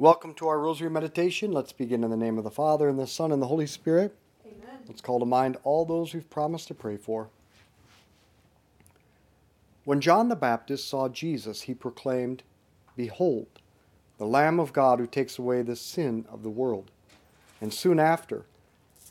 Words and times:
Welcome 0.00 0.32
to 0.36 0.48
our 0.48 0.58
Rosary 0.58 0.88
Meditation. 0.88 1.52
Let's 1.52 1.74
begin 1.74 2.02
in 2.02 2.08
the 2.08 2.16
name 2.16 2.38
of 2.38 2.44
the 2.44 2.50
Father, 2.50 2.88
and 2.88 2.98
the 2.98 3.06
Son, 3.06 3.32
and 3.32 3.42
the 3.42 3.48
Holy 3.48 3.66
Spirit. 3.66 4.16
Amen. 4.46 4.78
Let's 4.88 5.02
call 5.02 5.18
to 5.18 5.26
mind 5.26 5.58
all 5.62 5.84
those 5.84 6.14
we've 6.14 6.30
promised 6.30 6.68
to 6.68 6.74
pray 6.74 6.96
for. 6.96 7.28
When 9.84 10.00
John 10.00 10.30
the 10.30 10.36
Baptist 10.36 10.88
saw 10.88 11.10
Jesus, 11.10 11.60
he 11.60 11.74
proclaimed, 11.74 12.44
Behold, 12.96 13.48
the 14.16 14.24
Lamb 14.24 14.58
of 14.58 14.72
God 14.72 15.00
who 15.00 15.06
takes 15.06 15.38
away 15.38 15.60
the 15.60 15.76
sin 15.76 16.24
of 16.32 16.42
the 16.42 16.48
world. 16.48 16.90
And 17.60 17.70
soon 17.70 18.00
after, 18.00 18.46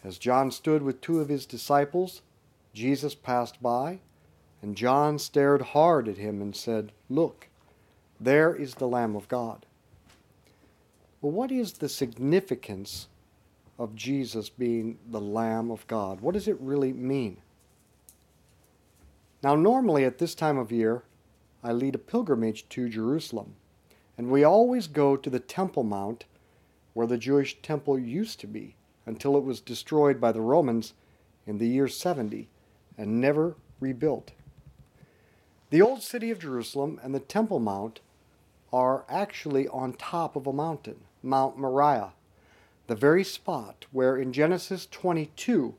as 0.03 0.17
John 0.17 0.49
stood 0.49 0.81
with 0.81 1.01
two 1.01 1.19
of 1.19 1.29
his 1.29 1.45
disciples, 1.45 2.23
Jesus 2.73 3.13
passed 3.13 3.61
by, 3.61 3.99
and 4.63 4.75
John 4.75 5.19
stared 5.19 5.61
hard 5.61 6.07
at 6.07 6.17
him 6.17 6.41
and 6.41 6.55
said, 6.55 6.93
Look, 7.11 7.47
there 8.19 8.55
is 8.55 8.73
the 8.73 8.87
Lamb 8.87 9.15
of 9.15 9.27
God. 9.27 9.67
Well, 11.21 11.31
what 11.31 11.51
is 11.51 11.73
the 11.73 11.89
significance 11.89 13.07
of 13.77 13.95
Jesus 13.95 14.49
being 14.49 14.97
the 15.09 15.19
Lamb 15.19 15.69
of 15.69 15.85
God? 15.87 16.21
What 16.21 16.33
does 16.33 16.47
it 16.47 16.57
really 16.59 16.93
mean? 16.93 17.37
Now, 19.43 19.55
normally 19.55 20.05
at 20.05 20.17
this 20.17 20.35
time 20.35 20.57
of 20.57 20.71
year, 20.71 21.03
I 21.63 21.71
lead 21.71 21.95
a 21.95 21.99
pilgrimage 21.99 22.67
to 22.69 22.89
Jerusalem, 22.89 23.55
and 24.17 24.29
we 24.29 24.43
always 24.43 24.87
go 24.87 25.17
to 25.17 25.29
the 25.29 25.39
Temple 25.39 25.83
Mount 25.83 26.25
where 26.93 27.07
the 27.07 27.17
Jewish 27.17 27.61
temple 27.61 27.97
used 27.97 28.39
to 28.41 28.47
be 28.47 28.75
until 29.05 29.37
it 29.37 29.43
was 29.43 29.61
destroyed 29.61 30.19
by 30.19 30.31
the 30.31 30.41
Romans 30.41 30.93
in 31.45 31.57
the 31.57 31.67
year 31.67 31.87
70 31.87 32.49
and 32.97 33.21
never 33.21 33.55
rebuilt. 33.79 34.31
The 35.69 35.81
old 35.81 36.01
city 36.01 36.31
of 36.31 36.39
Jerusalem 36.39 36.99
and 37.03 37.13
the 37.13 37.19
Temple 37.19 37.59
Mount 37.59 38.01
are 38.73 39.05
actually 39.07 39.67
on 39.67 39.93
top 39.93 40.35
of 40.35 40.47
a 40.47 40.53
mountain, 40.53 40.99
Mount 41.21 41.57
Moriah, 41.57 42.13
the 42.87 42.95
very 42.95 43.23
spot 43.23 43.85
where 43.91 44.17
in 44.17 44.33
Genesis 44.33 44.87
22 44.89 45.75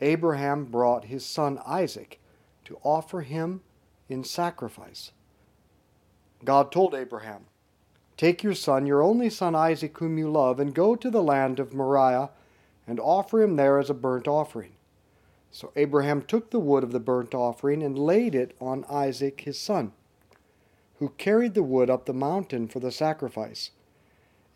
Abraham 0.00 0.64
brought 0.64 1.04
his 1.04 1.24
son 1.24 1.58
Isaac 1.66 2.20
to 2.64 2.78
offer 2.82 3.22
him 3.22 3.62
in 4.08 4.24
sacrifice. 4.24 5.12
God 6.44 6.70
told 6.70 6.94
Abraham, 6.94 7.46
Take 8.16 8.42
your 8.42 8.54
son, 8.54 8.86
your 8.86 9.02
only 9.02 9.28
son 9.28 9.54
Isaac, 9.54 9.98
whom 9.98 10.16
you 10.18 10.30
love, 10.30 10.58
and 10.58 10.74
go 10.74 10.96
to 10.96 11.10
the 11.10 11.22
land 11.22 11.58
of 11.58 11.74
Moriah 11.74 12.30
and 12.86 13.00
offer 13.00 13.42
him 13.42 13.56
there 13.56 13.78
as 13.78 13.90
a 13.90 13.94
burnt 13.94 14.28
offering. 14.28 14.72
So 15.50 15.72
Abraham 15.76 16.22
took 16.22 16.50
the 16.50 16.60
wood 16.60 16.84
of 16.84 16.92
the 16.92 17.00
burnt 17.00 17.34
offering 17.34 17.82
and 17.82 17.98
laid 17.98 18.34
it 18.34 18.54
on 18.60 18.84
Isaac 18.90 19.40
his 19.42 19.58
son, 19.58 19.92
who 20.98 21.10
carried 21.10 21.54
the 21.54 21.62
wood 21.62 21.90
up 21.90 22.06
the 22.06 22.14
mountain 22.14 22.68
for 22.68 22.80
the 22.80 22.92
sacrifice. 22.92 23.70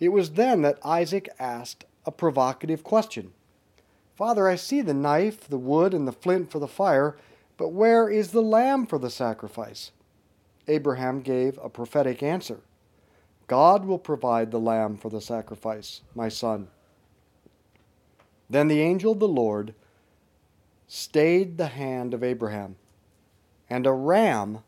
It 0.00 0.08
was 0.08 0.32
then 0.32 0.62
that 0.62 0.84
Isaac 0.84 1.28
asked 1.38 1.84
a 2.06 2.10
provocative 2.10 2.82
question 2.82 3.32
Father, 4.16 4.48
I 4.48 4.56
see 4.56 4.80
the 4.80 4.94
knife, 4.94 5.48
the 5.48 5.58
wood, 5.58 5.94
and 5.94 6.08
the 6.08 6.12
flint 6.12 6.50
for 6.50 6.58
the 6.58 6.66
fire, 6.66 7.16
but 7.56 7.68
where 7.68 8.08
is 8.08 8.32
the 8.32 8.42
lamb 8.42 8.86
for 8.86 8.98
the 8.98 9.10
sacrifice? 9.10 9.92
Abraham 10.66 11.20
gave 11.20 11.58
a 11.58 11.68
prophetic 11.68 12.22
answer 12.22 12.60
God 13.46 13.84
will 13.84 13.98
provide 13.98 14.50
the 14.50 14.60
lamb 14.60 14.96
for 14.96 15.10
the 15.10 15.20
sacrifice, 15.20 16.02
my 16.14 16.28
son. 16.28 16.68
Then 18.48 18.68
the 18.68 18.80
angel 18.80 19.12
of 19.12 19.20
the 19.20 19.28
Lord 19.28 19.74
stayed 20.86 21.56
the 21.56 21.68
hand 21.68 22.14
of 22.14 22.22
Abraham, 22.22 22.76
and 23.68 23.86
a 23.86 23.92
ram 23.92 24.60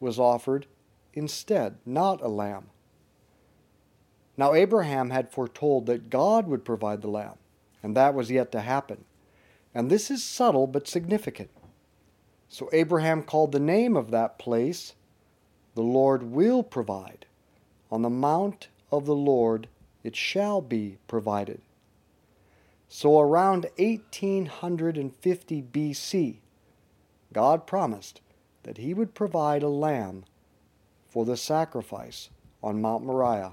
was 0.00 0.18
offered 0.18 0.66
instead, 1.14 1.76
not 1.84 2.22
a 2.22 2.28
lamb. 2.28 2.70
Now 4.38 4.54
Abraham 4.54 5.10
had 5.10 5.30
foretold 5.32 5.84
that 5.86 6.08
God 6.08 6.46
would 6.46 6.64
provide 6.64 7.02
the 7.02 7.08
lamb, 7.08 7.34
and 7.82 7.96
that 7.96 8.14
was 8.14 8.30
yet 8.30 8.52
to 8.52 8.60
happen. 8.60 9.04
And 9.74 9.90
this 9.90 10.10
is 10.10 10.24
subtle 10.24 10.68
but 10.68 10.88
significant. 10.88 11.50
So 12.48 12.70
Abraham 12.72 13.24
called 13.24 13.52
the 13.52 13.60
name 13.60 13.96
of 13.96 14.10
that 14.12 14.38
place, 14.38 14.94
The 15.74 15.82
Lord 15.82 16.22
will 16.22 16.62
provide. 16.62 17.26
On 17.90 18.02
the 18.02 18.08
mount 18.08 18.68
of 18.92 19.04
the 19.06 19.14
Lord 19.14 19.68
it 20.04 20.14
shall 20.14 20.60
be 20.60 20.98
provided. 21.08 21.60
So 22.88 23.18
around 23.20 23.66
1850 23.76 25.62
BC, 25.62 26.36
God 27.32 27.66
promised 27.66 28.20
that 28.62 28.78
he 28.78 28.94
would 28.94 29.14
provide 29.14 29.62
a 29.62 29.68
lamb 29.68 30.24
for 31.08 31.24
the 31.24 31.36
sacrifice 31.36 32.30
on 32.62 32.80
Mount 32.80 33.04
Moriah. 33.04 33.52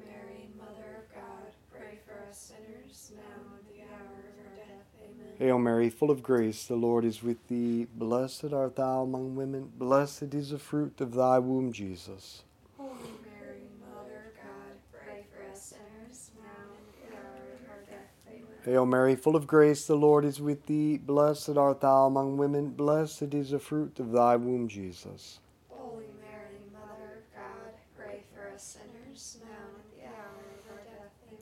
Hail 5.41 5.57
Mary, 5.57 5.89
full 5.89 6.11
of 6.11 6.21
grace, 6.21 6.67
the 6.67 6.75
Lord 6.75 7.03
is 7.03 7.23
with 7.23 7.47
thee. 7.47 7.87
Blessed 7.95 8.53
art 8.53 8.75
thou 8.75 9.01
among 9.01 9.35
women. 9.35 9.71
Blessed 9.75 10.35
is 10.35 10.51
the 10.51 10.59
fruit 10.59 11.01
of 11.01 11.15
thy 11.15 11.39
womb, 11.39 11.73
Jesus. 11.73 12.43
Holy 12.77 12.91
Mary, 13.25 13.63
Mother 13.79 14.27
of 14.27 14.35
God, 14.35 14.77
pray 14.93 15.25
for 15.33 15.51
us 15.51 15.73
sinners, 15.73 16.29
now 16.37 16.45
and 16.77 16.85
at 16.85 17.09
the 17.09 17.17
hour 17.17 17.41
of 17.55 17.69
our 17.71 17.81
death. 17.89 18.11
Amen. 18.29 18.45
Hail 18.65 18.85
Mary, 18.85 19.15
full 19.15 19.35
of 19.35 19.47
grace, 19.47 19.87
the 19.87 19.95
Lord 19.95 20.25
is 20.25 20.39
with 20.39 20.67
thee. 20.67 20.97
Blessed 20.97 21.57
art 21.57 21.81
thou 21.81 22.05
among 22.05 22.37
women. 22.37 22.69
Blessed 22.69 23.33
is 23.33 23.49
the 23.49 23.57
fruit 23.57 23.99
of 23.99 24.11
thy 24.11 24.35
womb, 24.35 24.67
Jesus. 24.67 25.39
Holy 25.69 26.05
Mary, 26.21 26.61
Mother 26.71 27.17
of 27.17 27.35
God, 27.35 27.73
pray 27.97 28.21
for 28.31 28.47
us 28.53 28.77
sinners, 28.77 29.39
now 29.43 29.49
and 29.49 29.81
at 29.81 29.91
the 29.97 30.05
hour 30.05 30.43
of 30.53 30.69
our 30.69 30.83
death. 30.83 31.13
Amen. 31.31 31.41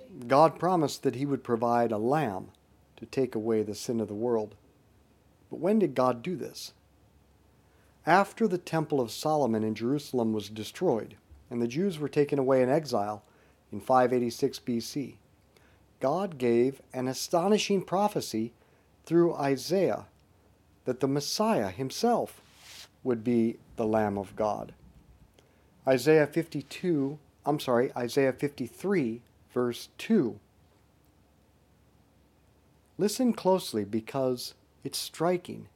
God 0.27 0.59
promised 0.59 1.03
that 1.03 1.15
He 1.15 1.25
would 1.25 1.43
provide 1.43 1.91
a 1.91 1.97
lamb 1.97 2.49
to 2.97 3.05
take 3.05 3.35
away 3.35 3.63
the 3.63 3.75
sin 3.75 3.99
of 3.99 4.07
the 4.07 4.13
world. 4.13 4.55
But 5.49 5.59
when 5.59 5.79
did 5.79 5.95
God 5.95 6.21
do 6.21 6.35
this? 6.35 6.73
After 8.05 8.47
the 8.47 8.57
Temple 8.57 8.99
of 8.99 9.11
Solomon 9.11 9.63
in 9.63 9.75
Jerusalem 9.75 10.33
was 10.33 10.49
destroyed, 10.49 11.15
and 11.49 11.61
the 11.61 11.67
Jews 11.67 11.99
were 11.99 12.09
taken 12.09 12.39
away 12.39 12.61
in 12.61 12.69
exile 12.69 13.23
in 13.71 13.79
586 13.79 14.59
BC, 14.59 15.15
God 15.99 16.37
gave 16.37 16.81
an 16.93 17.07
astonishing 17.07 17.83
prophecy 17.83 18.53
through 19.05 19.35
Isaiah 19.35 20.05
that 20.85 20.99
the 20.99 21.07
Messiah 21.07 21.69
himself 21.69 22.41
would 23.03 23.23
be 23.23 23.57
the 23.75 23.85
Lamb 23.85 24.17
of 24.17 24.35
God. 24.35 24.73
Isaiah 25.87 26.27
52, 26.27 27.19
I'm 27.45 27.59
sorry, 27.59 27.91
Isaiah 27.95 28.33
53, 28.33 29.21
verse 29.53 29.89
2. 29.97 30.39
Listen 32.97 33.33
closely 33.33 33.83
because 33.83 34.53
it's 34.83 34.97
striking. 34.97 35.67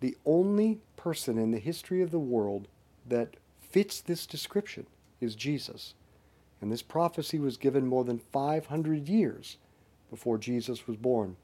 The 0.00 0.16
only 0.26 0.80
person 0.96 1.38
in 1.38 1.50
the 1.50 1.58
history 1.58 2.02
of 2.02 2.10
the 2.10 2.18
world 2.18 2.68
that 3.08 3.36
fits 3.60 4.00
this 4.00 4.26
description 4.26 4.86
is 5.20 5.34
Jesus. 5.34 5.94
And 6.60 6.72
this 6.72 6.82
prophecy 6.82 7.38
was 7.38 7.56
given 7.56 7.86
more 7.86 8.04
than 8.04 8.18
500 8.18 9.08
years 9.08 9.58
before 10.10 10.38
Jesus 10.38 10.86
was 10.86 10.96
born. 10.96 11.36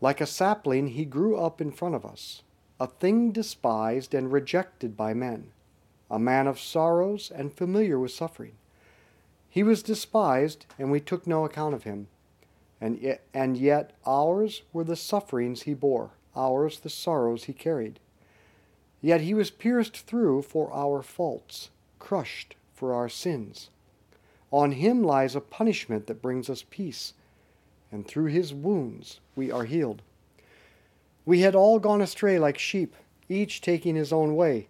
Like 0.00 0.20
a 0.20 0.26
sapling, 0.26 0.88
he 0.88 1.04
grew 1.04 1.36
up 1.36 1.60
in 1.60 1.70
front 1.70 1.94
of 1.94 2.04
us, 2.04 2.42
a 2.80 2.88
thing 2.88 3.30
despised 3.30 4.14
and 4.14 4.32
rejected 4.32 4.96
by 4.96 5.14
men, 5.14 5.52
a 6.10 6.18
man 6.18 6.48
of 6.48 6.58
sorrows 6.58 7.30
and 7.32 7.52
familiar 7.52 7.98
with 7.98 8.10
suffering. 8.10 8.54
He 9.52 9.62
was 9.62 9.82
despised, 9.82 10.64
and 10.78 10.90
we 10.90 10.98
took 10.98 11.26
no 11.26 11.44
account 11.44 11.74
of 11.74 11.82
him. 11.82 12.06
And 12.80 12.98
yet, 12.98 13.20
and 13.34 13.58
yet 13.58 13.92
ours 14.06 14.62
were 14.72 14.82
the 14.82 14.96
sufferings 14.96 15.62
he 15.62 15.74
bore, 15.74 16.12
ours 16.34 16.80
the 16.80 16.88
sorrows 16.88 17.44
he 17.44 17.52
carried. 17.52 18.00
Yet 19.02 19.20
he 19.20 19.34
was 19.34 19.50
pierced 19.50 19.98
through 19.98 20.40
for 20.40 20.72
our 20.72 21.02
faults, 21.02 21.68
crushed 21.98 22.56
for 22.72 22.94
our 22.94 23.10
sins. 23.10 23.68
On 24.50 24.72
him 24.72 25.04
lies 25.04 25.36
a 25.36 25.40
punishment 25.42 26.06
that 26.06 26.22
brings 26.22 26.48
us 26.48 26.64
peace, 26.70 27.12
and 27.92 28.08
through 28.08 28.28
his 28.28 28.54
wounds 28.54 29.20
we 29.36 29.50
are 29.50 29.64
healed. 29.64 30.00
We 31.26 31.40
had 31.40 31.54
all 31.54 31.78
gone 31.78 32.00
astray 32.00 32.38
like 32.38 32.56
sheep, 32.56 32.96
each 33.28 33.60
taking 33.60 33.96
his 33.96 34.14
own 34.14 34.34
way, 34.34 34.68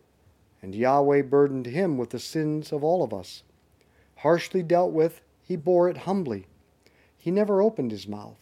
and 0.61 0.75
Yahweh 0.75 1.23
burdened 1.23 1.67
him 1.67 1.99
with 1.99 2.11
the 2.11 2.19
sins 2.19 2.73
of 2.73 2.83
all 2.83 3.05
of 3.05 3.15
us. 3.15 3.45
Harshly 4.23 4.63
dealt 4.63 4.93
with, 4.93 5.21
he 5.43 5.57
bore 5.57 5.89
it 5.89 5.97
humbly. 5.97 6.47
He 7.19 7.33
never 7.33 7.61
opened 7.61 7.91
his 7.91 8.07
mouth. 8.07 8.39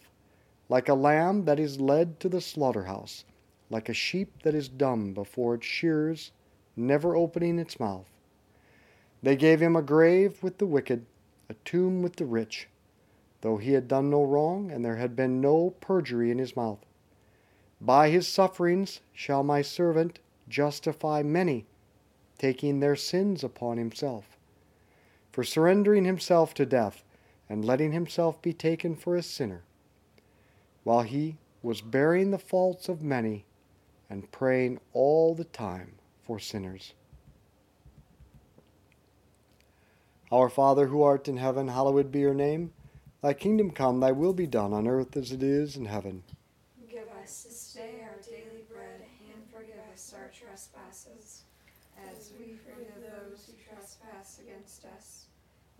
Like 0.69 0.87
a 0.87 0.93
lamb 0.93 1.45
that 1.45 1.59
is 1.59 1.81
led 1.81 2.19
to 2.19 2.29
the 2.29 2.39
slaughterhouse, 2.39 3.25
like 3.71 3.89
a 3.89 3.93
sheep 3.93 4.43
that 4.43 4.53
is 4.53 4.69
dumb 4.69 5.15
before 5.15 5.55
its 5.55 5.65
shearers, 5.65 6.33
never 6.75 7.15
opening 7.15 7.57
its 7.57 7.79
mouth. 7.79 8.05
They 9.23 9.35
gave 9.35 9.59
him 9.59 9.75
a 9.75 9.81
grave 9.81 10.43
with 10.43 10.59
the 10.59 10.67
wicked, 10.67 11.07
a 11.49 11.55
tomb 11.65 12.03
with 12.03 12.17
the 12.17 12.25
rich, 12.25 12.69
though 13.41 13.57
he 13.57 13.73
had 13.73 13.87
done 13.87 14.11
no 14.11 14.23
wrong, 14.23 14.69
and 14.69 14.85
there 14.85 14.97
had 14.97 15.15
been 15.15 15.41
no 15.41 15.71
perjury 15.81 16.29
in 16.29 16.37
his 16.37 16.55
mouth. 16.55 16.85
By 17.81 18.11
his 18.11 18.27
sufferings 18.27 19.01
shall 19.13 19.41
my 19.41 19.63
servant 19.63 20.19
justify 20.47 21.23
many, 21.23 21.65
taking 22.37 22.81
their 22.81 22.95
sins 22.95 23.43
upon 23.43 23.77
himself. 23.77 24.37
For 25.31 25.43
surrendering 25.43 26.05
himself 26.05 26.53
to 26.55 26.65
death, 26.65 27.03
and 27.47 27.65
letting 27.65 27.91
himself 27.91 28.41
be 28.41 28.53
taken 28.53 28.95
for 28.95 29.15
a 29.15 29.21
sinner, 29.23 29.63
while 30.83 31.01
he 31.01 31.37
was 31.61 31.81
bearing 31.81 32.31
the 32.31 32.39
faults 32.39 32.87
of 32.87 33.01
many 33.03 33.45
and 34.09 34.31
praying 34.31 34.79
all 34.93 35.35
the 35.35 35.43
time 35.43 35.93
for 36.23 36.39
sinners. 36.39 36.93
Our 40.31 40.49
Father 40.49 40.87
who 40.87 41.01
art 41.01 41.27
in 41.27 41.37
heaven, 41.37 41.67
hallowed 41.67 42.11
be 42.11 42.19
your 42.19 42.33
name. 42.33 42.71
Thy 43.21 43.33
kingdom 43.33 43.71
come, 43.71 43.99
thy 43.99 44.11
will 44.11 44.33
be 44.33 44.47
done 44.47 44.71
on 44.73 44.87
earth 44.87 45.17
as 45.17 45.31
it 45.31 45.43
is 45.43 45.75
in 45.75 45.85
heaven. 45.85 46.23
Give 46.89 47.07
us 47.21 47.43
this 47.43 47.73
day 47.73 48.01
our 48.03 48.17
daily 48.21 48.63
bread, 48.73 49.01
and 49.33 49.43
forgive 49.51 49.83
us 49.93 50.13
our 50.17 50.29
trespasses, 50.29 51.41
as 52.09 52.31
we 52.39 52.53
forgive 52.53 52.95
those 53.01 53.45
who 53.45 53.53
trespass 53.61 54.39
against 54.39 54.85
us. 54.85 55.20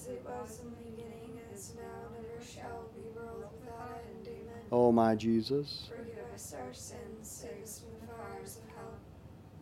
As 0.00 0.06
it 0.06 0.22
was 0.24 0.60
in 0.60 0.70
the 0.70 0.90
beginning, 0.90 1.38
is 1.54 1.74
now, 1.76 2.16
and 2.16 2.24
ever 2.34 2.42
shall 2.42 2.88
be, 2.94 3.02
world 3.14 3.44
without 3.60 4.00
end. 4.08 4.26
Amen. 4.26 4.62
O 4.72 4.90
my 4.90 5.14
Jesus, 5.14 5.90
Forgive 5.94 6.24
us 6.34 6.54
our 6.54 6.72
sins, 6.72 6.98
save 7.20 7.62
us 7.62 7.80
from 7.80 7.90
the 8.00 8.14
fires 8.14 8.56
of 8.56 8.62
hell. 8.74 8.94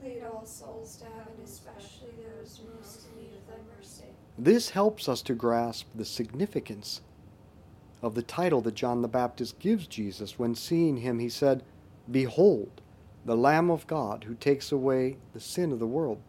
Lead 0.00 0.22
all 0.22 0.46
souls 0.46 0.94
to 0.98 1.06
heaven, 1.06 1.32
especially 1.44 2.10
those 2.22 2.60
most 2.72 3.08
in 3.08 3.24
need 3.24 3.32
of 3.34 3.48
thy 3.48 3.76
mercy. 3.76 4.04
this 4.38 4.70
helps 4.70 5.08
us 5.08 5.22
to 5.22 5.34
grasp 5.34 5.88
the 5.92 6.04
significance 6.04 7.00
of 8.00 8.14
the 8.14 8.22
title 8.22 8.60
that 8.60 8.76
John 8.76 9.02
the 9.02 9.08
Baptist 9.08 9.58
gives 9.58 9.88
Jesus. 9.88 10.38
When 10.38 10.54
seeing 10.54 10.98
him, 10.98 11.18
he 11.18 11.30
said, 11.30 11.64
Behold, 12.08 12.80
the 13.24 13.36
Lamb 13.36 13.72
of 13.72 13.88
God 13.88 14.22
who 14.22 14.36
takes 14.36 14.70
away 14.70 15.16
the 15.32 15.40
sin 15.40 15.72
of 15.72 15.80
the 15.80 15.86
world. 15.88 16.20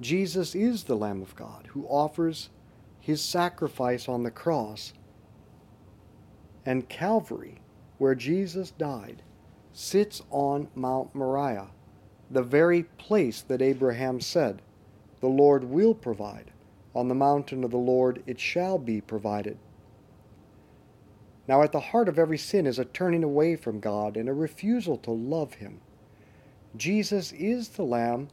Jesus 0.00 0.54
is 0.54 0.84
the 0.84 0.96
Lamb 0.96 1.20
of 1.20 1.36
God 1.36 1.68
who 1.72 1.84
offers 1.84 2.48
his 3.04 3.20
sacrifice 3.20 4.08
on 4.08 4.22
the 4.22 4.30
cross. 4.30 4.94
And 6.64 6.88
Calvary, 6.88 7.60
where 7.98 8.14
Jesus 8.14 8.70
died, 8.70 9.22
sits 9.74 10.22
on 10.30 10.68
Mount 10.74 11.14
Moriah, 11.14 11.68
the 12.30 12.42
very 12.42 12.84
place 12.84 13.42
that 13.42 13.60
Abraham 13.60 14.22
said, 14.22 14.62
The 15.20 15.28
Lord 15.28 15.64
will 15.64 15.92
provide. 15.92 16.50
On 16.94 17.08
the 17.08 17.14
mountain 17.14 17.62
of 17.62 17.70
the 17.70 17.76
Lord 17.76 18.22
it 18.26 18.40
shall 18.40 18.78
be 18.78 19.02
provided. 19.02 19.58
Now, 21.46 21.60
at 21.60 21.72
the 21.72 21.80
heart 21.80 22.08
of 22.08 22.18
every 22.18 22.38
sin 22.38 22.66
is 22.66 22.78
a 22.78 22.86
turning 22.86 23.22
away 23.22 23.54
from 23.56 23.80
God 23.80 24.16
and 24.16 24.30
a 24.30 24.32
refusal 24.32 24.96
to 24.98 25.10
love 25.10 25.54
Him. 25.54 25.82
Jesus 26.74 27.32
is 27.32 27.68
the 27.68 27.82
Lamb 27.82 28.28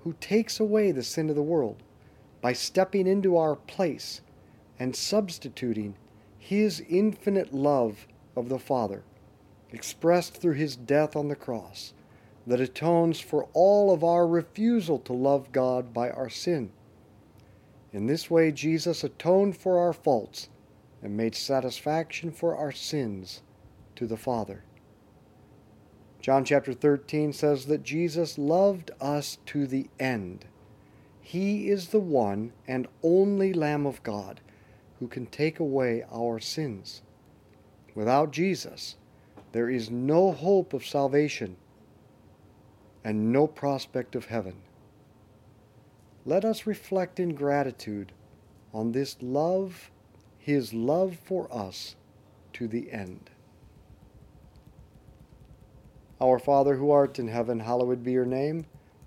who 0.00 0.12
takes 0.20 0.60
away 0.60 0.92
the 0.92 1.02
sin 1.02 1.30
of 1.30 1.36
the 1.36 1.42
world 1.42 1.82
by 2.46 2.52
stepping 2.52 3.08
into 3.08 3.36
our 3.36 3.56
place 3.56 4.20
and 4.78 4.94
substituting 4.94 5.96
His 6.38 6.80
infinite 6.88 7.52
love 7.52 8.06
of 8.36 8.48
the 8.48 8.60
Father, 8.60 9.02
expressed 9.72 10.36
through 10.36 10.54
His 10.54 10.76
death 10.76 11.16
on 11.16 11.26
the 11.26 11.34
cross, 11.34 11.92
that 12.46 12.60
atones 12.60 13.18
for 13.18 13.48
all 13.52 13.92
of 13.92 14.04
our 14.04 14.28
refusal 14.28 15.00
to 15.00 15.12
love 15.12 15.50
God 15.50 15.92
by 15.92 16.08
our 16.08 16.30
sin. 16.30 16.70
In 17.92 18.06
this 18.06 18.30
way, 18.30 18.52
Jesus 18.52 19.02
atoned 19.02 19.56
for 19.56 19.80
our 19.80 19.92
faults 19.92 20.48
and 21.02 21.16
made 21.16 21.34
satisfaction 21.34 22.30
for 22.30 22.56
our 22.56 22.70
sins 22.70 23.42
to 23.96 24.06
the 24.06 24.16
Father. 24.16 24.62
John 26.20 26.44
chapter 26.44 26.72
13 26.72 27.32
says 27.32 27.66
that 27.66 27.82
Jesus 27.82 28.38
loved 28.38 28.92
us 29.00 29.38
to 29.46 29.66
the 29.66 29.88
end. 29.98 30.44
He 31.26 31.70
is 31.70 31.88
the 31.88 31.98
one 31.98 32.52
and 32.68 32.86
only 33.02 33.52
Lamb 33.52 33.84
of 33.84 34.00
God 34.04 34.40
who 35.00 35.08
can 35.08 35.26
take 35.26 35.58
away 35.58 36.04
our 36.08 36.38
sins. 36.38 37.02
Without 37.96 38.30
Jesus, 38.30 38.94
there 39.50 39.68
is 39.68 39.90
no 39.90 40.30
hope 40.30 40.72
of 40.72 40.86
salvation 40.86 41.56
and 43.02 43.32
no 43.32 43.48
prospect 43.48 44.14
of 44.14 44.26
heaven. 44.26 44.54
Let 46.24 46.44
us 46.44 46.64
reflect 46.64 47.18
in 47.18 47.34
gratitude 47.34 48.12
on 48.72 48.92
this 48.92 49.16
love, 49.20 49.90
His 50.38 50.72
love 50.72 51.18
for 51.24 51.52
us 51.52 51.96
to 52.52 52.68
the 52.68 52.92
end. 52.92 53.30
Our 56.20 56.38
Father 56.38 56.76
who 56.76 56.92
art 56.92 57.18
in 57.18 57.26
heaven, 57.26 57.58
hallowed 57.58 58.04
be 58.04 58.12
your 58.12 58.24
name. 58.24 58.66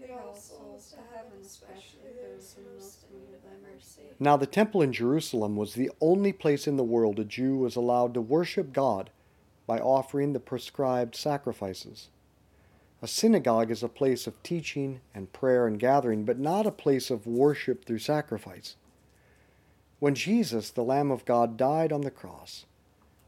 To 0.00 0.96
heaven, 1.14 1.38
especially 1.42 2.10
those 2.22 2.54
who 2.54 2.74
most 2.74 3.06
mercy. 3.62 4.02
Now, 4.18 4.36
the 4.36 4.46
temple 4.46 4.82
in 4.82 4.92
Jerusalem 4.92 5.56
was 5.56 5.74
the 5.74 5.90
only 6.00 6.32
place 6.32 6.66
in 6.66 6.76
the 6.76 6.84
world 6.84 7.18
a 7.18 7.24
Jew 7.24 7.56
was 7.56 7.76
allowed 7.76 8.14
to 8.14 8.20
worship 8.20 8.72
God 8.72 9.10
by 9.66 9.78
offering 9.78 10.32
the 10.32 10.40
prescribed 10.40 11.16
sacrifices. 11.16 12.08
A 13.02 13.08
synagogue 13.08 13.70
is 13.70 13.82
a 13.82 13.88
place 13.88 14.26
of 14.26 14.42
teaching 14.42 15.00
and 15.14 15.32
prayer 15.32 15.66
and 15.66 15.78
gathering, 15.78 16.24
but 16.24 16.38
not 16.38 16.66
a 16.66 16.70
place 16.70 17.10
of 17.10 17.26
worship 17.26 17.84
through 17.84 17.98
sacrifice. 17.98 18.76
When 19.98 20.14
Jesus, 20.14 20.70
the 20.70 20.84
Lamb 20.84 21.10
of 21.10 21.24
God, 21.24 21.56
died 21.56 21.92
on 21.92 22.02
the 22.02 22.10
cross, 22.10 22.66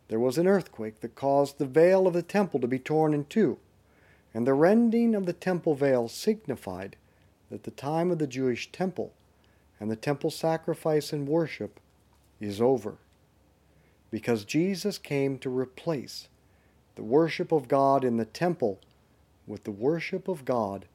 there 0.09 0.21
was 0.21 0.39
an 0.39 0.47
earthquake 0.47 1.01
that 1.01 1.15
caused 1.15 1.59
the 1.59 1.67
veil 1.67 2.07
of 2.07 2.15
the 2.15 2.23
temple 2.23 2.61
to 2.61 2.69
be 2.69 2.79
torn 2.79 3.13
in 3.13 3.25
two, 3.27 3.59
and 4.35 4.47
the 4.47 4.54
rending 4.54 5.14
of 5.14 5.26
the 5.26 5.32
temple 5.32 5.75
veil 5.75 6.08
signified 6.08 6.97
that 7.50 7.62
the 7.62 7.70
time 7.70 8.11
of 8.11 8.18
the 8.18 8.26
Jewish 8.26 8.70
temple 8.70 9.12
and 9.80 9.90
the 9.90 9.97
temple 9.97 10.30
sacrifice 10.30 11.12
and 11.12 11.26
worship 11.26 11.80
is 12.40 12.61
over. 12.61 12.97
Because 14.11 14.44
Jesus 14.44 14.99
came 14.99 15.38
to 15.38 15.50
replace 15.50 16.28
the 16.94 17.02
worship 17.02 17.52
of 17.52 17.68
God 17.68 18.04
in 18.04 18.16
the 18.16 18.25
temple 18.25 18.80
with 19.47 19.64
the 19.64 19.70
worship 19.70 20.28
of 20.28 20.44
God 20.44 20.87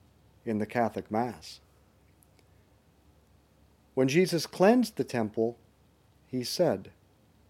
in 0.45 0.59
the 0.59 0.65
Catholic 0.65 1.09
Mass. 1.09 1.59
When 3.93 4.07
Jesus 4.07 4.45
cleansed 4.45 4.95
the 4.95 5.03
temple, 5.03 5.57
he 6.27 6.43
said, 6.43 6.89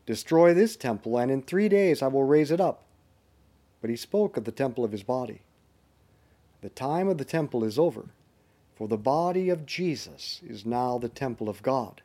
Destroy 0.06 0.54
this 0.54 0.76
temple, 0.76 1.18
and 1.18 1.32
in 1.32 1.42
three 1.42 1.70
days 1.70 2.02
I 2.02 2.08
will 2.08 2.26
raise 2.26 2.52
it 2.52 2.60
up. 2.60 2.84
But 3.82 3.90
he 3.90 3.96
spoke 3.96 4.36
of 4.36 4.44
the 4.44 4.52
temple 4.52 4.84
of 4.84 4.92
his 4.92 5.04
body. 5.04 5.42
The 6.64 6.70
time 6.70 7.10
of 7.10 7.18
the 7.18 7.26
temple 7.26 7.66
is 7.66 7.78
over, 7.78 8.06
for 8.74 8.88
the 8.88 8.96
body 8.96 9.50
of 9.50 9.66
Jesus 9.66 10.40
is 10.48 10.66
now 10.66 10.98
the 10.98 11.10
temple 11.10 11.50
of 11.50 11.62
God. 11.62 12.02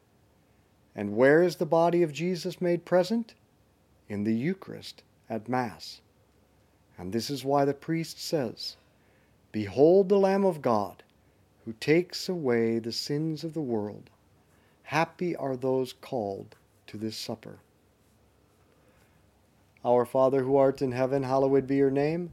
And 0.96 1.16
where 1.16 1.44
is 1.44 1.56
the 1.56 1.64
body 1.64 2.02
of 2.02 2.12
Jesus 2.12 2.60
made 2.60 2.84
present? 2.84 3.34
In 4.08 4.24
the 4.24 4.34
Eucharist 4.34 5.04
at 5.30 5.48
Mass. 5.48 6.00
And 6.98 7.12
this 7.12 7.30
is 7.30 7.44
why 7.44 7.64
the 7.64 7.72
priest 7.72 8.20
says, 8.20 8.76
Behold 9.52 10.08
the 10.08 10.18
Lamb 10.18 10.44
of 10.44 10.60
God, 10.60 11.04
who 11.64 11.72
takes 11.74 12.28
away 12.28 12.80
the 12.80 12.90
sins 12.90 13.44
of 13.44 13.54
the 13.54 13.60
world. 13.60 14.10
Happy 14.82 15.36
are 15.36 15.56
those 15.56 15.92
called 15.92 16.56
to 16.88 16.96
this 16.96 17.16
supper. 17.16 17.60
Our 19.84 20.04
Father 20.04 20.42
who 20.42 20.56
art 20.56 20.82
in 20.82 20.90
heaven, 20.90 21.22
hallowed 21.22 21.68
be 21.68 21.76
your 21.76 21.92
name. 21.92 22.32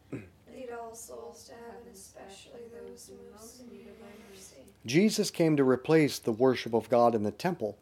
Lead 0.61 0.69
all 0.79 0.93
souls 0.93 1.45
to 1.45 1.53
heaven, 1.53 1.87
especially 1.91 2.61
those 2.71 3.07
who 3.09 3.15
most 3.35 3.61
need 3.71 3.87
of 3.87 3.99
thy 3.99 4.29
mercy. 4.29 4.57
Jesus 4.85 5.31
came 5.31 5.57
to 5.57 5.63
replace 5.63 6.19
the 6.19 6.31
worship 6.31 6.73
of 6.73 6.89
God 6.89 7.15
in 7.15 7.23
the 7.23 7.31
temple 7.31 7.77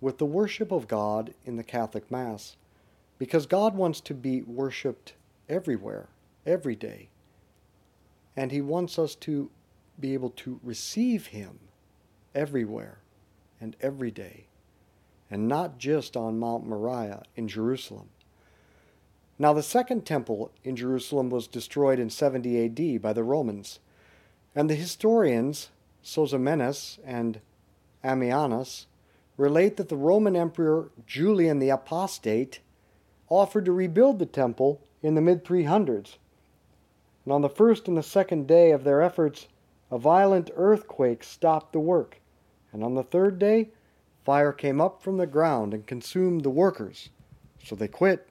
with 0.00 0.18
the 0.18 0.26
worship 0.26 0.70
of 0.70 0.88
God 0.88 1.32
in 1.46 1.56
the 1.56 1.62
Catholic 1.62 2.10
Mass 2.10 2.56
because 3.18 3.46
God 3.46 3.74
wants 3.74 4.00
to 4.02 4.14
be 4.14 4.42
worshiped 4.42 5.14
everywhere, 5.48 6.08
every 6.44 6.76
day. 6.76 7.08
And 8.36 8.52
He 8.52 8.60
wants 8.60 8.98
us 8.98 9.14
to 9.16 9.50
be 9.98 10.12
able 10.12 10.30
to 10.30 10.60
receive 10.62 11.28
Him 11.28 11.58
everywhere 12.34 12.98
and 13.60 13.74
every 13.80 14.10
day, 14.10 14.46
and 15.30 15.48
not 15.48 15.78
just 15.78 16.16
on 16.16 16.38
Mount 16.38 16.66
Moriah 16.66 17.22
in 17.36 17.48
Jerusalem. 17.48 18.10
Now, 19.38 19.52
the 19.52 19.62
second 19.62 20.04
temple 20.04 20.50
in 20.64 20.74
Jerusalem 20.74 21.30
was 21.30 21.46
destroyed 21.46 22.00
in 22.00 22.10
70 22.10 22.64
AD 22.64 23.00
by 23.00 23.12
the 23.12 23.22
Romans, 23.22 23.78
and 24.54 24.68
the 24.68 24.74
historians 24.74 25.68
Sozomenes 26.02 26.98
and 27.04 27.40
Ammianus 28.02 28.86
relate 29.36 29.76
that 29.76 29.88
the 29.88 29.96
Roman 29.96 30.34
Emperor 30.34 30.90
Julian 31.06 31.60
the 31.60 31.70
Apostate 31.70 32.60
offered 33.28 33.64
to 33.66 33.72
rebuild 33.72 34.18
the 34.18 34.26
temple 34.26 34.80
in 35.02 35.14
the 35.14 35.20
mid 35.20 35.44
300s. 35.44 36.16
And 37.24 37.32
on 37.32 37.42
the 37.42 37.48
first 37.48 37.88
and 37.88 37.96
the 37.96 38.02
second 38.02 38.48
day 38.48 38.72
of 38.72 38.84
their 38.84 39.02
efforts, 39.02 39.48
a 39.90 39.98
violent 39.98 40.50
earthquake 40.56 41.22
stopped 41.22 41.72
the 41.72 41.80
work. 41.80 42.20
And 42.72 42.82
on 42.82 42.94
the 42.94 43.02
third 43.02 43.38
day, 43.38 43.70
fire 44.24 44.52
came 44.52 44.80
up 44.80 45.02
from 45.02 45.18
the 45.18 45.26
ground 45.26 45.74
and 45.74 45.86
consumed 45.86 46.42
the 46.42 46.50
workers. 46.50 47.10
So 47.62 47.76
they 47.76 47.88
quit. 47.88 48.28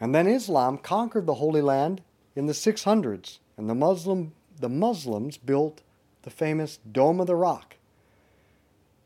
And 0.00 0.14
then 0.14 0.26
Islam 0.26 0.78
conquered 0.78 1.26
the 1.26 1.34
Holy 1.34 1.60
Land 1.60 2.02
in 2.34 2.46
the 2.46 2.54
600s, 2.54 3.38
and 3.56 3.68
the 3.68 3.74
Muslim 3.74 4.32
the 4.58 4.68
Muslims 4.68 5.38
built 5.38 5.82
the 6.22 6.30
famous 6.30 6.78
Dome 6.90 7.20
of 7.20 7.26
the 7.26 7.36
Rock. 7.36 7.76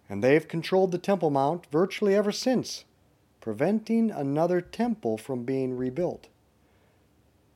And 0.08 0.22
they've 0.22 0.46
controlled 0.46 0.90
the 0.92 0.98
Temple 0.98 1.30
Mount 1.30 1.66
virtually 1.70 2.14
ever 2.14 2.32
since, 2.32 2.84
preventing 3.40 4.10
another 4.10 4.60
temple 4.60 5.16
from 5.16 5.44
being 5.44 5.76
rebuilt. 5.76 6.28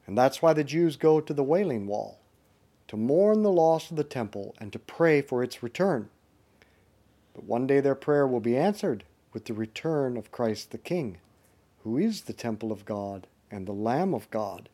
And 0.07 0.17
that's 0.17 0.41
why 0.41 0.53
the 0.53 0.65
Jews 0.65 0.97
go 0.97 1.21
to 1.21 1.35
the 1.35 1.43
Wailing 1.43 1.87
Wall, 1.87 2.19
to 2.87 2.97
mourn 2.97 3.43
the 3.43 3.53
loss 3.53 3.91
of 3.91 3.97
the 3.97 4.05
temple 4.05 4.55
and 4.59 4.73
to 4.73 4.79
pray 4.79 5.21
for 5.21 5.43
its 5.43 5.63
return. 5.63 6.09
But 7.35 7.45
one 7.45 7.67
day 7.67 7.81
their 7.81 7.95
prayer 7.95 8.27
will 8.27 8.41
be 8.41 8.57
answered 8.57 9.05
with 9.33 9.45
the 9.45 9.55
return 9.55 10.17
of 10.17 10.33
Christ 10.33 10.71
the 10.71 10.79
King, 10.79 11.19
who 11.89 11.97
is 11.97 12.21
the 12.21 12.35
temple 12.35 12.71
of 12.71 12.85
God 12.85 13.27
and 13.51 13.67
the 13.67 13.73
Lamb 13.73 14.13
of 14.13 14.31
God, 14.31 14.69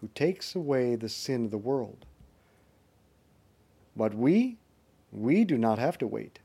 who 0.00 0.08
takes 0.14 0.54
away 0.54 0.94
the 0.94 1.08
sin 1.08 1.46
of 1.46 1.50
the 1.50 1.58
world. 1.58 2.06
But 3.96 4.14
we, 4.14 4.56
we 5.10 5.42
do 5.42 5.58
not 5.58 5.80
have 5.80 5.98
to 5.98 6.06
wait, 6.06 6.38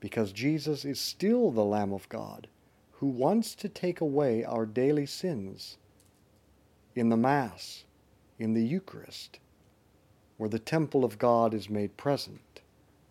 because 0.00 0.32
Jesus 0.32 0.86
is 0.86 0.98
still 0.98 1.50
the 1.50 1.62
Lamb 1.62 1.92
of 1.92 2.08
God, 2.08 2.46
who 2.92 3.06
wants 3.06 3.54
to 3.56 3.68
take 3.68 4.00
away 4.00 4.42
our 4.42 4.64
daily 4.64 5.04
sins 5.04 5.76
in 6.96 7.10
the 7.10 7.16
Mass, 7.18 7.84
in 8.38 8.54
the 8.54 8.64
Eucharist, 8.64 9.40
where 10.38 10.48
the 10.48 10.58
temple 10.58 11.04
of 11.04 11.18
God 11.18 11.52
is 11.52 11.68
made 11.68 11.98
present, 11.98 12.62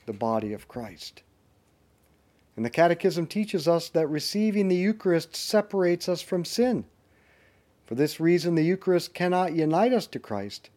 the 0.07 0.13
body 0.13 0.51
of 0.51 0.67
Christ. 0.67 1.21
And 2.55 2.63
the 2.63 2.69
Catechism 2.69 3.27
teaches 3.27 3.67
us 3.67 3.89
that 3.89 4.07
receiving 4.07 4.67
the 4.67 4.75
Eucharist 4.75 5.35
separates 5.35 6.07
us 6.07 6.21
from 6.21 6.45
sin. 6.45 6.85
For 7.85 7.95
this 7.95 8.19
reason, 8.19 8.55
the 8.55 8.63
Eucharist 8.63 9.13
cannot 9.13 9.53
unite 9.53 9.93
us 9.93 10.07
to 10.07 10.19
Christ 10.19 10.69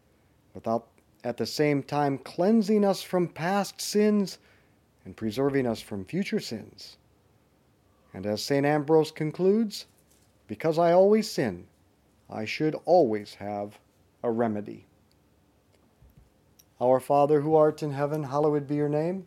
without 0.54 0.88
at 1.22 1.36
the 1.36 1.46
same 1.46 1.82
time 1.82 2.18
cleansing 2.18 2.84
us 2.84 3.02
from 3.02 3.28
past 3.28 3.80
sins 3.80 4.38
and 5.04 5.16
preserving 5.16 5.66
us 5.66 5.80
from 5.80 6.04
future 6.04 6.40
sins. 6.40 6.96
And 8.14 8.24
as 8.26 8.42
St. 8.42 8.64
Ambrose 8.64 9.10
concludes, 9.10 9.86
because 10.46 10.78
I 10.78 10.92
always 10.92 11.30
sin, 11.30 11.66
I 12.30 12.44
should 12.44 12.74
always 12.84 13.34
have 13.34 13.78
a 14.22 14.30
remedy. 14.30 14.86
Our 16.80 17.00
Father 17.00 17.40
who 17.40 17.54
art 17.54 17.82
in 17.82 17.92
heaven, 17.92 18.22
hallowed 18.22 18.66
be 18.66 18.76
your 18.76 18.88
name. 18.88 19.26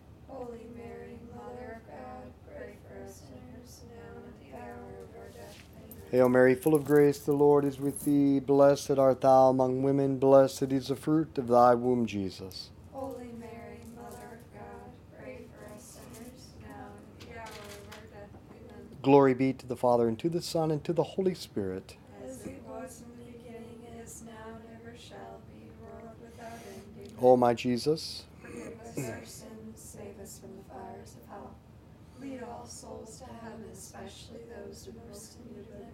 Hail 6.11 6.27
Mary, 6.27 6.55
full 6.55 6.75
of 6.75 6.83
grace, 6.83 7.19
the 7.19 7.31
Lord 7.31 7.63
is 7.63 7.79
with 7.79 8.03
thee. 8.03 8.41
Blessed 8.41 8.91
art 8.99 9.21
thou 9.21 9.47
among 9.47 9.81
women, 9.81 10.17
blessed 10.17 10.63
is 10.63 10.89
the 10.89 10.95
fruit 10.97 11.37
of 11.37 11.47
thy 11.47 11.73
womb, 11.73 12.05
Jesus. 12.05 12.69
Holy 12.91 13.31
Mary, 13.39 13.79
Mother 13.95 14.17
of 14.33 14.53
God, 14.53 14.91
pray 15.17 15.45
for 15.55 15.73
us 15.73 15.99
sinners, 16.13 16.49
now 16.61 16.91
and 16.97 17.05
at 17.07 17.29
the 17.29 17.39
hour 17.39 17.45
of 17.45 17.93
our 17.95 18.03
death. 18.11 18.29
Amen. 18.51 18.87
Glory 19.01 19.33
be 19.33 19.53
to 19.53 19.65
the 19.65 19.77
Father, 19.77 20.09
and 20.09 20.19
to 20.19 20.27
the 20.27 20.41
Son, 20.41 20.69
and 20.69 20.83
to 20.83 20.91
the 20.91 21.03
Holy 21.15 21.33
Spirit. 21.33 21.95
As 22.25 22.45
it 22.45 22.61
was 22.67 23.03
in 23.03 23.25
the 23.25 23.31
beginning, 23.31 23.79
is 24.03 24.23
now, 24.25 24.55
and 24.55 24.81
ever 24.83 24.97
shall 24.97 25.39
be, 25.47 25.71
world 25.81 26.11
without 26.21 26.51
end. 26.51 26.83
Amen. 27.07 27.15
O 27.21 27.37
my 27.37 27.53
Jesus, 27.53 28.25
Forgive 28.41 28.77
us 28.81 28.97
our 28.97 29.25
sins, 29.25 29.47
save 29.75 30.19
us 30.21 30.39
from 30.39 30.57
the 30.57 30.63
fires 30.73 31.15
of 31.23 31.29
hell. 31.29 31.55
Lead 32.19 32.43
all 32.43 32.65
souls 32.65 33.17
to 33.19 33.25
heaven, 33.41 33.63
especially 33.71 34.41
those 34.53 34.85
who 34.85 34.91
most 35.09 35.37
need 35.45 35.65
thy 35.71 35.87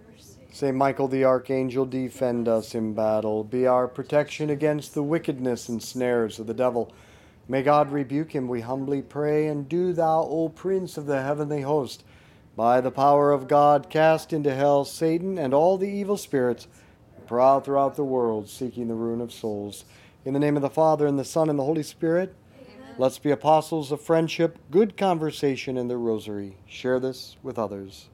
Saint 0.58 0.75
Michael 0.75 1.08
the 1.08 1.23
Archangel, 1.23 1.86
defend 1.86 2.47
us 2.47 2.73
in 2.73 2.95
battle. 2.95 3.43
Be 3.43 3.67
our 3.67 3.88
protection 3.88 4.49
against 4.49 4.95
the 4.95 5.03
wickedness 5.03 5.69
and 5.69 5.84
snares 5.84 6.39
of 6.39 6.47
the 6.47 6.53
devil. 6.56 6.91
May 7.47 7.62
God 7.62 7.91
rebuke 7.91 8.34
him, 8.34 8.47
we 8.47 8.62
humbly 8.62 9.03
pray. 9.03 9.45
And 9.45 9.69
do 9.69 9.93
thou, 9.93 10.23
O 10.23 10.49
Prince 10.49 10.97
of 10.97 11.06
the 11.06 11.21
heavenly 11.21 11.62
host, 11.62 12.03
by 12.56 12.82
the 12.82 12.89
power 12.89 13.32
of 13.32 13.47
God, 13.47 13.91
cast 13.91 14.34
into 14.34 14.56
hell 14.56 14.84
Satan 14.84 15.38
and 15.38 15.53
all 15.53 15.77
the 15.77 15.88
evil 15.88 16.17
spirits 16.17 16.67
who 17.15 17.21
prowl 17.27 17.62
throughout 17.62 17.95
the 17.95 18.03
world, 18.03 18.49
seeking 18.49 18.88
the 18.88 18.95
ruin 18.95 19.21
of 19.21 19.32
souls. 19.32 19.86
In 20.25 20.34
the 20.34 20.39
name 20.39 20.56
of 20.56 20.63
the 20.63 20.69
Father, 20.71 21.06
and 21.06 21.19
the 21.19 21.23
Son, 21.23 21.51
and 21.51 21.60
the 21.60 21.63
Holy 21.63 21.84
Spirit, 21.84 22.34
Amen. 22.60 22.95
let's 22.97 23.19
be 23.19 23.30
apostles 23.30 23.91
of 23.91 24.01
friendship, 24.01 24.58
good 24.71 24.97
conversation, 24.97 25.77
and 25.77 25.88
the 25.88 25.97
rosary. 25.97 26.58
Share 26.65 26.99
this 26.99 27.38
with 27.43 27.60
others. 27.60 28.10